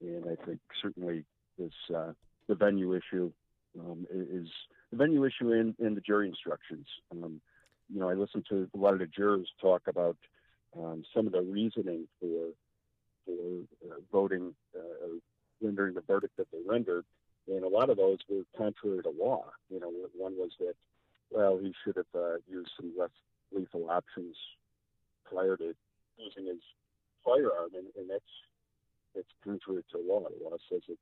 and 0.00 0.24
I 0.24 0.44
think 0.44 0.58
certainly 0.82 1.24
this 1.58 1.72
uh, 1.94 2.12
the 2.48 2.56
venue 2.56 2.94
issue 2.94 3.30
um, 3.78 4.04
is 4.10 4.48
the 4.90 4.96
venue 4.96 5.24
issue 5.24 5.52
in, 5.52 5.76
in 5.78 5.94
the 5.94 6.00
jury 6.00 6.28
instructions. 6.28 6.86
Um, 7.12 7.40
you 7.92 8.00
know, 8.00 8.08
I 8.08 8.14
listened 8.14 8.46
to 8.48 8.68
a 8.74 8.78
lot 8.78 8.94
of 8.94 8.98
the 8.98 9.06
jurors 9.06 9.48
talk 9.60 9.82
about 9.86 10.16
um, 10.76 11.04
some 11.14 11.28
of 11.28 11.32
the 11.32 11.42
reasoning 11.42 12.08
for 12.18 12.48
for 13.26 13.32
uh, 13.88 14.00
voting 14.10 14.54
uh, 14.76 15.06
rendering 15.62 15.94
the 15.94 16.00
verdict 16.00 16.36
that 16.36 16.50
they 16.50 16.58
rendered, 16.66 17.04
and 17.46 17.62
a 17.62 17.68
lot 17.68 17.90
of 17.90 17.96
those 17.96 18.18
were 18.28 18.42
contrary 18.58 19.04
to 19.04 19.10
law. 19.10 19.44
You 19.70 19.78
know, 19.78 19.92
one 20.16 20.36
was 20.36 20.50
that 20.58 20.74
well, 21.30 21.58
he 21.62 21.72
should 21.84 21.96
have 21.96 22.06
uh, 22.12 22.36
used 22.48 22.70
some 22.76 22.92
less 22.98 23.10
lethal 23.52 23.88
options 23.90 24.36
prior 25.24 25.56
to 25.56 25.74
using 26.18 26.46
his 26.46 26.62
firearm, 27.24 27.70
and, 27.74 27.86
and 27.96 28.10
that's 28.10 28.32
that's 29.14 29.32
contrary 29.42 29.84
to 29.92 29.98
law. 29.98 30.20
The 30.20 30.44
law 30.44 30.56
says 30.70 30.82
that 30.88 30.98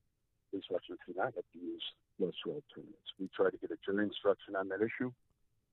police 0.50 0.64
officers 0.70 0.98
do 1.06 1.14
not 1.16 1.34
have 1.34 1.44
to 1.52 1.58
use 1.58 1.82
lesser 2.18 2.54
alternatives. 2.54 3.10
We 3.18 3.28
tried 3.34 3.50
to 3.50 3.58
get 3.58 3.70
a 3.70 3.78
jury 3.84 4.04
instruction 4.04 4.54
on 4.56 4.68
that 4.68 4.80
issue. 4.80 5.10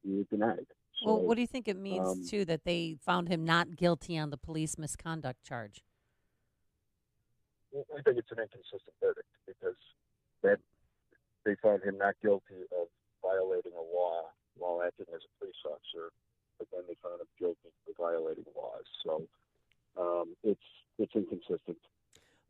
and 0.03 0.17
We 0.17 0.25
denied. 0.29 0.65
So, 0.99 1.13
well, 1.13 1.21
what 1.21 1.35
do 1.35 1.41
you 1.41 1.47
think 1.47 1.67
it 1.67 1.77
means 1.77 2.07
um, 2.07 2.25
too 2.25 2.45
that 2.45 2.65
they 2.65 2.97
found 3.05 3.29
him 3.29 3.45
not 3.45 3.75
guilty 3.75 4.17
on 4.17 4.31
the 4.31 4.37
police 4.37 4.77
misconduct 4.77 5.43
charge? 5.43 5.83
we 7.71 8.03
think 8.03 8.19
it's 8.19 8.31
an 8.31 8.39
inconsistent 8.43 8.95
verdict 8.99 9.31
because 9.47 9.79
that 10.43 10.59
they 11.45 11.55
found 11.63 11.83
him 11.83 11.97
not 11.97 12.15
guilty 12.21 12.67
of 12.75 12.87
violating 13.23 13.71
a 13.77 13.85
law 13.95 14.27
while 14.57 14.83
acting 14.85 15.07
as 15.15 15.21
a 15.23 15.31
police 15.39 15.61
officer, 15.63 16.11
but 16.61 16.77
then 16.77 16.85
they 16.87 16.95
found 17.01 17.19
him 17.19 17.27
guilty 17.39 17.73
for 17.85 17.93
violating 17.97 18.45
laws. 18.55 18.85
So 19.03 19.27
um, 19.97 20.35
it's 20.43 20.61
it's 20.99 21.15
inconsistent. 21.15 21.77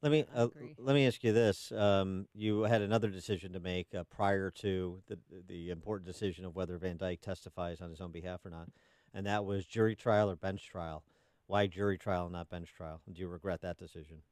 Let 0.02 0.12
me 0.12 0.26
uh, 0.36 0.48
let 0.78 0.94
me 0.94 1.08
ask 1.08 1.24
you 1.24 1.32
this: 1.32 1.72
um, 1.72 2.28
You 2.34 2.64
had 2.64 2.82
another 2.82 3.10
decision 3.10 3.54
to 3.54 3.60
make 3.60 3.88
uh, 3.96 4.04
prior 4.06 4.52
to 4.52 5.00
the 5.08 5.18
the 5.48 5.70
important 5.70 6.08
decision 6.08 6.46
of 6.46 6.56
whether 6.56 6.78
Van 6.78 6.98
Dyke 6.98 7.22
testifies 7.22 7.82
on 7.82 7.90
his 7.90 8.02
own 8.02 8.12
behalf 8.12 8.46
or 8.46 8.50
not, 8.50 8.68
and 9.14 9.26
that 9.26 9.46
was 9.46 9.66
jury 9.66 9.96
trial 9.96 10.30
or 10.30 10.36
bench 10.36 10.68
trial. 10.68 11.04
Why 11.48 11.68
jury 11.68 11.98
trial, 11.98 12.26
and 12.26 12.34
not 12.34 12.50
bench 12.50 12.74
trial? 12.74 13.02
Do 13.12 13.22
you 13.22 13.28
regret 13.28 13.62
that 13.62 13.78
decision? 13.78 14.24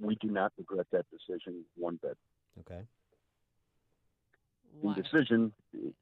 we 0.00 0.16
do 0.16 0.28
not 0.28 0.52
regret 0.58 0.86
that 0.92 1.06
decision 1.10 1.64
one 1.76 1.98
bit. 2.00 2.16
Okay. 2.60 2.82
The 4.82 5.02
decision, 5.02 5.52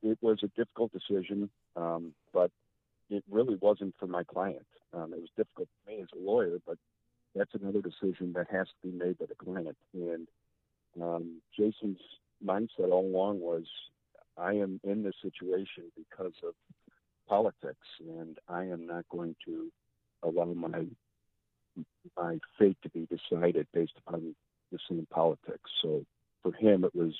it 0.02 0.18
was 0.20 0.38
a 0.42 0.48
difficult 0.48 0.92
decision, 0.92 1.50
um, 1.76 2.12
but 2.32 2.50
it 3.08 3.24
really 3.30 3.56
wasn't 3.60 3.94
for 3.98 4.06
my 4.06 4.24
client. 4.24 4.66
Um, 4.92 5.12
it 5.12 5.20
was 5.20 5.30
difficult 5.36 5.68
for 5.68 5.90
me 5.90 6.02
as 6.02 6.08
a 6.14 6.18
lawyer, 6.18 6.58
but 6.66 6.76
that's 7.34 7.54
another 7.54 7.80
decision 7.80 8.32
that 8.34 8.46
has 8.50 8.66
to 8.66 8.88
be 8.90 8.96
made 8.96 9.18
by 9.18 9.26
the 9.26 9.34
client. 9.34 9.76
And 9.94 10.28
um, 11.00 11.40
Jason's 11.56 12.00
mindset 12.44 12.90
all 12.90 13.06
along 13.06 13.40
was, 13.40 13.64
I 14.36 14.52
am 14.54 14.80
in 14.84 15.02
this 15.02 15.14
situation 15.22 15.84
because 15.96 16.34
of 16.46 16.54
politics, 17.28 17.86
and 18.00 18.38
I 18.48 18.64
am 18.64 18.86
not 18.86 19.04
going 19.10 19.36
to 19.46 19.70
allow 20.22 20.52
my 20.52 20.86
my 22.16 22.38
fate 22.58 22.78
to 22.82 22.88
be 22.88 23.06
decided 23.06 23.66
based 23.74 23.92
upon 24.06 24.34
the 24.72 24.78
same 24.88 25.06
politics. 25.10 25.70
So 25.82 26.04
for 26.42 26.52
him, 26.52 26.84
it 26.84 26.94
was 26.94 27.14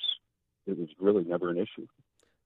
it 0.67 0.77
was 0.77 0.89
really 0.99 1.23
never 1.23 1.49
an 1.49 1.57
issue. 1.57 1.87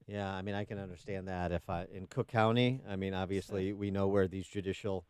Yeah, 0.08 0.32
I 0.32 0.42
mean, 0.42 0.56
I 0.56 0.66
can 0.66 0.80
understand 0.80 1.28
that. 1.28 1.52
If 1.52 1.70
I 1.70 1.86
in 1.94 2.08
Cook 2.08 2.28
County, 2.28 2.82
I 2.88 2.96
mean, 2.96 3.14
obviously 3.14 3.74
we 3.74 3.92
know 3.92 4.08
where 4.08 4.28
these 4.28 4.48
judicial 4.48 5.06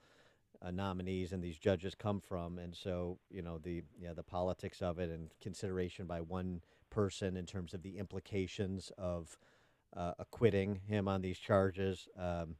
uh, 0.62 0.72
nominees 0.72 1.32
and 1.32 1.44
these 1.44 1.58
judges 1.58 1.96
come 1.96 2.20
from, 2.20 2.60
and 2.60 2.75
so 2.75 3.18
you 3.30 3.41
know 3.41 3.58
the 3.58 3.84
yeah 4.00 4.13
the 4.13 4.24
politics 4.24 4.82
of 4.82 5.00
it 5.00 5.10
and 5.10 5.30
consideration 5.41 6.06
by 6.06 6.22
one 6.22 6.62
person 6.89 7.38
in 7.38 7.46
terms 7.46 7.74
of 7.74 7.82
the 7.82 7.98
implications 7.98 8.91
of 8.98 9.38
uh, 9.96 10.13
acquitting 10.20 10.82
him 10.88 11.08
on 11.08 11.22
these 11.22 11.39
charges. 11.39 12.08
Um, 12.18 12.56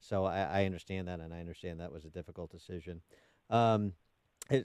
so 0.00 0.24
I, 0.24 0.62
I, 0.62 0.64
understand 0.64 1.06
that, 1.08 1.20
and 1.20 1.32
I 1.32 1.38
understand 1.38 1.78
that 1.78 1.92
was 1.92 2.04
a 2.04 2.10
difficult 2.10 2.50
decision. 2.50 3.02
Um, 3.50 3.92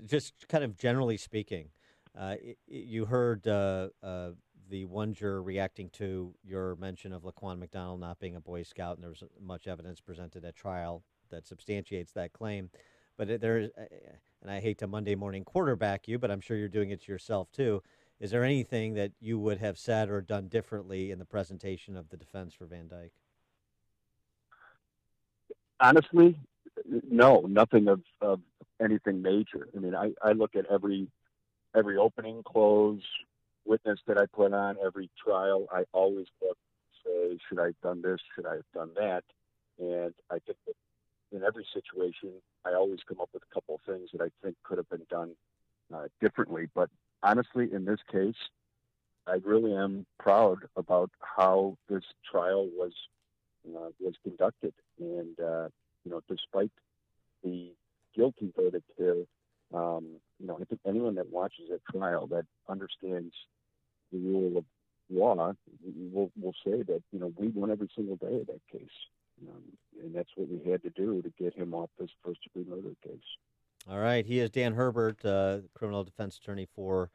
just 0.08 0.48
kind 0.48 0.64
of 0.64 0.78
generally 0.78 1.18
speaking, 1.18 1.70
uh, 2.18 2.36
you 2.68 3.06
heard 3.06 3.48
uh, 3.48 3.90
uh, 4.02 4.30
the 4.70 4.86
one 4.86 5.14
juror 5.14 5.42
reacting 5.42 5.90
to 5.92 6.34
your 6.44 6.76
mention 6.76 7.14
of 7.14 7.24
Laquan 7.24 7.60
McDonald 7.60 8.00
not 8.00 8.20
being 8.20 8.36
a 8.36 8.42
Boy 8.42 8.64
Scout, 8.64 8.96
and 8.96 9.04
there 9.04 9.10
was 9.10 9.24
much 9.42 9.68
evidence 9.68 10.02
presented 10.02 10.44
at 10.46 10.56
trial 10.56 11.04
that 11.30 11.48
substantiates 11.48 12.12
that 12.14 12.34
claim. 12.34 12.70
But 13.18 13.42
there, 13.42 13.70
uh, 13.78 13.84
and 14.42 14.52
I 14.52 14.60
hate 14.60 14.78
to 14.80 14.88
Monday 14.88 15.16
morning 15.16 15.44
quarterback 15.44 16.08
you, 16.08 16.20
but 16.20 16.32
I'm 16.32 16.42
sure 16.42 16.58
you're 16.58 16.68
doing 16.68 16.92
it 16.92 17.02
to 17.04 17.12
yourself 17.12 17.52
too. 17.52 17.82
Is 18.20 18.32
there 18.32 18.44
anything 18.44 18.96
that 18.96 19.12
you 19.20 19.38
would 19.40 19.60
have 19.60 19.78
said 19.78 20.10
or 20.10 20.22
done 20.22 20.48
differently 20.48 21.12
in 21.12 21.20
the 21.20 21.26
presentation 21.26 21.96
of 21.96 22.10
the 22.10 22.18
defense 22.18 22.54
for 22.54 22.66
Van 22.66 22.88
Dyke? 22.88 23.14
Honestly, 25.80 26.40
no, 27.10 27.42
nothing 27.42 27.88
of, 27.88 28.02
of 28.22 28.42
anything 28.82 29.22
major. 29.22 29.68
I 29.76 29.80
mean, 29.80 29.96
I, 29.96 30.14
I 30.24 30.32
look 30.32 30.56
at 30.56 30.66
every 30.66 31.08
every 31.76 31.98
opening, 31.98 32.42
close, 32.44 33.02
witness 33.68 34.00
that 34.08 34.18
I 34.18 34.26
put 34.26 34.54
on, 34.54 34.78
every 34.84 35.10
trial. 35.24 35.68
I 35.72 35.84
always 35.92 36.28
look, 36.42 36.58
and 37.06 37.14
say, 37.32 37.40
should 37.48 37.60
I 37.60 37.68
have 37.68 37.82
done 37.82 38.02
this? 38.02 38.20
Should 38.36 38.46
I 38.46 38.56
have 38.56 38.72
done 38.74 38.92
that? 38.96 39.24
And 39.80 40.14
I 40.32 40.40
think 40.40 40.58
that 40.66 40.76
in 41.32 41.44
every 41.44 41.66
situation, 41.74 42.32
I 42.66 42.74
always 42.74 43.00
come 43.08 43.20
up 43.20 43.30
with 43.34 43.44
a 43.44 43.54
couple 43.54 43.76
of 43.76 43.82
things 43.82 44.10
that 44.14 44.22
I 44.22 44.30
think 44.44 44.56
could 44.64 44.78
have 44.78 44.90
been 44.90 45.06
done 45.10 45.32
uh, 45.94 46.08
differently. 46.22 46.68
But 46.74 46.90
honestly, 47.22 47.70
in 47.72 47.86
this 47.86 48.00
case, 48.12 48.36
I 49.28 49.40
really 49.44 49.74
am 49.74 50.06
proud 50.20 50.60
about 50.76 51.12
how 51.20 51.78
this 51.90 52.04
trial 52.32 52.68
was 52.78 52.94
uh, 53.68 53.90
was 54.00 54.14
conducted, 54.24 54.74
and 55.00 55.38
uh, 55.40 55.68
you 56.06 56.12
know, 56.12 56.22
despite 56.30 56.72
the 57.44 57.74
guilty 58.16 58.54
verdict 58.56 58.90
here, 58.98 59.26
um, 59.74 60.06
you 60.40 60.48
know, 60.48 60.58
I 60.60 60.64
think 60.64 60.80
anyone 60.88 61.16
that 61.16 61.30
watches 61.30 61.70
a 61.70 61.92
trial 61.92 62.28
that 62.28 62.46
understands 62.70 63.34
the 64.12 64.20
rule 64.20 64.58
of 64.58 64.66
law 65.10 65.54
will 66.14 66.32
will 66.40 66.56
say 66.66 66.84
that 66.84 67.02
you 67.12 67.20
know 67.20 67.32
we 67.38 67.48
won 67.48 67.72
every 67.72 67.90
single 67.96 68.16
day 68.18 68.40
of 68.42 68.48
that 68.48 68.62
case, 68.72 68.90
um, 69.48 69.64
and 70.02 70.16
that's 70.16 70.30
what 70.36 70.50
we 70.50 70.70
had 70.70 70.84
to 70.84 70.90
do 70.90 71.22
to 71.22 71.32
get 71.42 71.54
him 71.54 71.74
off 71.74 71.90
this 72.00 72.10
first 72.24 72.42
degree 72.44 72.66
murder 72.70 72.96
case. 73.04 73.20
All 73.90 74.00
right, 74.00 74.26
he 74.26 74.40
is 74.40 74.50
Dan 74.50 74.74
Herbert, 74.74 75.24
uh, 75.24 75.60
criminal 75.74 76.04
defense 76.04 76.38
attorney 76.38 76.68
for 76.76 77.10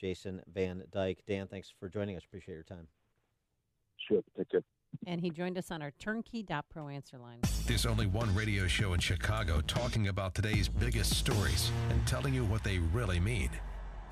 Jason 0.00 0.42
Van 0.52 0.84
Dyke. 0.90 1.22
Dan, 1.26 1.46
thanks 1.46 1.72
for 1.78 1.88
joining 1.88 2.16
us. 2.16 2.24
Appreciate 2.24 2.54
your 2.54 2.64
time. 2.64 2.88
Sure, 4.08 4.22
take 4.36 4.50
care. 4.50 4.62
And 5.06 5.20
he 5.20 5.30
joined 5.30 5.58
us 5.58 5.70
on 5.70 5.82
our 5.82 5.90
turnkey.pro 5.98 6.88
answer 6.88 7.18
line. 7.18 7.40
There's 7.66 7.84
only 7.84 8.06
one 8.06 8.34
radio 8.34 8.66
show 8.66 8.94
in 8.94 9.00
Chicago 9.00 9.60
talking 9.66 10.08
about 10.08 10.34
today's 10.34 10.68
biggest 10.68 11.14
stories 11.14 11.70
and 11.90 12.06
telling 12.06 12.32
you 12.32 12.44
what 12.44 12.64
they 12.64 12.78
really 12.78 13.20
mean. 13.20 13.50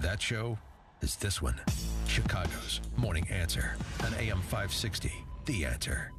That 0.01 0.21
show 0.21 0.59
is 1.01 1.17
this 1.17 1.41
one 1.41 1.61
Chicago's 2.15 2.81
Morning 2.97 3.27
Answer 3.29 3.75
on 4.05 4.15
AM 4.15 4.41
560. 4.43 5.13
The 5.47 5.65
Answer. 5.65 6.15